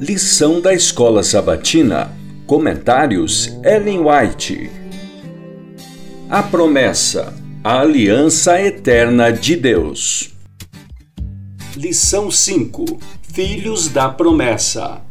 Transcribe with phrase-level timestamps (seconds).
[0.00, 2.16] Lição da Escola Sabatina.
[2.46, 4.70] Comentários Ellen White.
[6.30, 7.34] A promessa.
[7.64, 10.32] A aliança eterna de Deus.
[11.74, 12.84] Lição 5.
[13.22, 15.02] Filhos da promessa.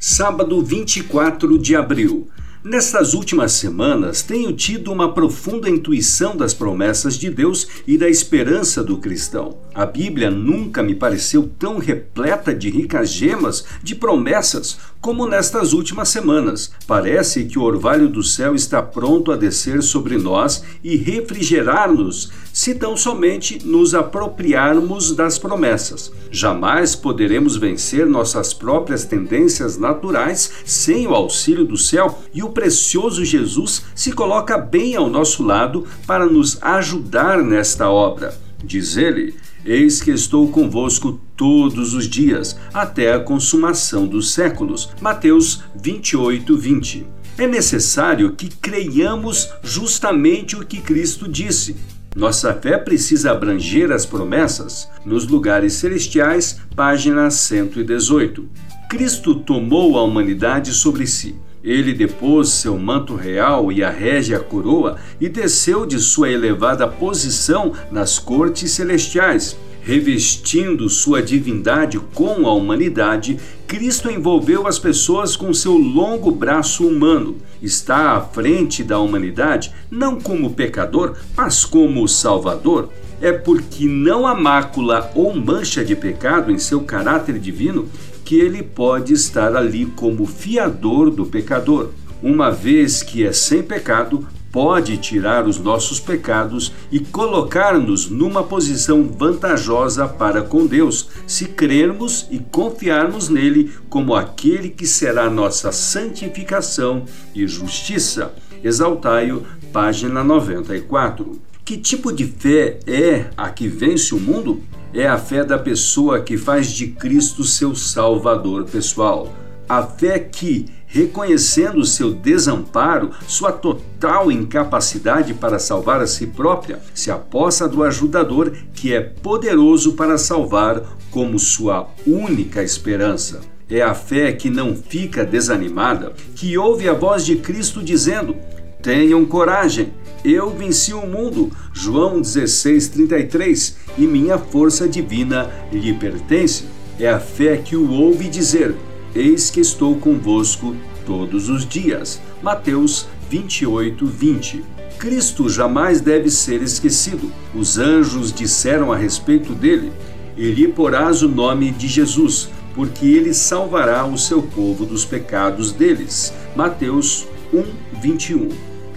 [0.00, 2.28] Sábado 24 de abril.
[2.64, 8.82] Nestas últimas semanas, tenho tido uma profunda intuição das promessas de Deus e da esperança
[8.82, 9.58] do cristão.
[9.74, 16.08] A Bíblia nunca me pareceu tão repleta de ricas gemas de promessas como nestas últimas
[16.08, 16.72] semanas.
[16.86, 22.72] Parece que o orvalho do céu está pronto a descer sobre nós e refrigerar-nos, se
[22.72, 26.12] tão somente nos apropriarmos das promessas.
[26.30, 33.24] Jamais poderemos vencer nossas próprias tendências naturais sem o auxílio do céu e o precioso
[33.24, 38.38] Jesus se coloca bem ao nosso lado para nos ajudar nesta obra.
[38.62, 44.90] Diz ele: Eis que estou convosco todos os dias, até a consumação dos séculos.
[45.00, 47.06] Mateus 28, 20.
[47.36, 51.74] É necessário que creiamos justamente o que Cristo disse.
[52.14, 58.48] Nossa fé precisa abranger as promessas nos lugares celestiais, página 118.
[58.88, 61.34] Cristo tomou a humanidade sobre si.
[61.64, 67.72] Ele depôs seu manto real e a régia coroa e desceu de sua elevada posição
[67.90, 69.56] nas cortes celestiais.
[69.84, 77.36] Revestindo sua divindade com a humanidade, Cristo envolveu as pessoas com seu longo braço humano.
[77.60, 82.88] Está à frente da humanidade não como pecador, mas como Salvador.
[83.20, 87.86] É porque não há mácula ou mancha de pecado em seu caráter divino
[88.24, 91.90] que ele pode estar ali como fiador do pecador.
[92.22, 99.02] Uma vez que é sem pecado, pode tirar os nossos pecados e colocar-nos numa posição
[99.02, 107.02] vantajosa para com Deus, se crermos e confiarmos nele como aquele que será nossa santificação
[107.34, 108.32] e justiça.
[108.62, 111.36] Exaltai-o, página 94.
[111.64, 114.62] Que tipo de fé é a que vence o mundo?
[114.92, 119.34] É a fé da pessoa que faz de Cristo seu Salvador pessoal.
[119.68, 127.10] A fé que, reconhecendo seu desamparo, sua total incapacidade para salvar a si própria, se
[127.10, 133.40] aposta do ajudador que é poderoso para salvar como sua única esperança.
[133.68, 138.36] É a fé que não fica desanimada, que ouve a voz de Cristo dizendo:
[138.82, 141.50] Tenham coragem, eu venci o mundo.
[141.72, 146.66] João 16:33 e minha força divina lhe pertence.
[147.00, 148.74] É a fé que o ouve dizer:
[149.14, 150.74] Eis que estou convosco
[151.06, 152.20] todos os dias.
[152.42, 154.64] Mateus 28:20.
[154.98, 157.30] Cristo jamais deve ser esquecido.
[157.54, 159.92] Os anjos disseram a respeito dele:
[160.36, 165.70] E lhe porás o nome de Jesus, porque ele salvará o seu povo dos pecados
[165.70, 166.32] deles.
[166.56, 168.48] Mateus 1:21.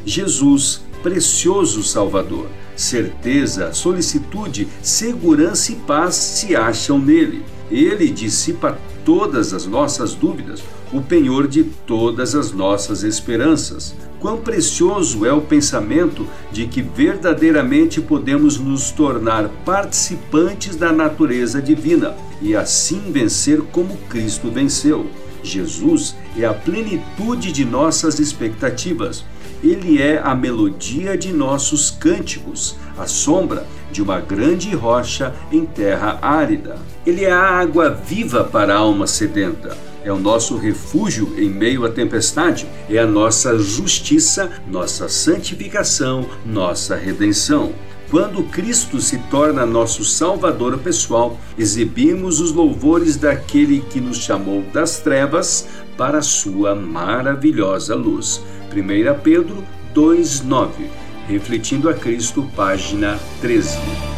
[0.03, 2.47] Jesus, precioso Salvador.
[2.75, 7.43] Certeza, solicitude, segurança e paz se acham nele.
[7.71, 13.95] Ele dissipa todas as nossas dúvidas, o penhor de todas as nossas esperanças.
[14.19, 22.15] Quão precioso é o pensamento de que verdadeiramente podemos nos tornar participantes da natureza divina
[22.41, 25.05] e assim vencer como Cristo venceu.
[25.47, 29.23] Jesus é a plenitude de nossas expectativas.
[29.63, 36.19] Ele é a melodia de nossos cânticos, a sombra de uma grande rocha em terra
[36.21, 36.77] árida.
[37.05, 39.75] Ele é a água viva para a alma sedenta.
[40.03, 46.95] É o nosso refúgio em meio à tempestade, é a nossa justiça, nossa santificação, nossa
[46.95, 47.73] redenção.
[48.09, 54.99] Quando Cristo se torna nosso Salvador pessoal, exibimos os louvores daquele que nos chamou das
[54.99, 58.41] trevas para a sua maravilhosa luz.
[58.71, 59.61] 1 Pedro
[59.93, 60.69] 2,9
[61.27, 64.16] Refletindo a Cristo, página 13.